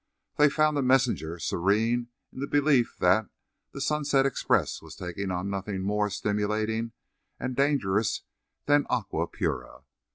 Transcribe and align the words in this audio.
They 0.37 0.49
found 0.49 0.75
the 0.75 0.81
messenger 0.81 1.37
serene 1.37 2.07
in 2.33 2.39
the 2.39 2.47
belief 2.47 2.97
that 2.97 3.29
the 3.71 3.79
"Sunset 3.79 4.25
Express" 4.25 4.81
was 4.81 4.95
taking 4.95 5.29
on 5.29 5.47
nothing 5.51 5.83
more 5.83 6.09
stimulating 6.09 6.93
and 7.39 7.55
dangerous 7.55 8.23
than 8.65 8.87
aqua 8.89 9.27
pura. 9.27 9.83